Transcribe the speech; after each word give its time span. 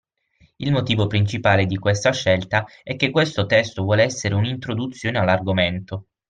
Il 0.57 0.71
motivo 0.71 1.05
principale 1.05 1.67
di 1.67 1.77
questa 1.77 2.11
scelta 2.11 2.65
è 2.81 2.95
che 2.95 3.11
questo 3.11 3.45
testo 3.45 3.83
vuole 3.83 4.01
essere 4.01 4.33
un'introduzione 4.33 5.19
all'argomento. 5.19 6.07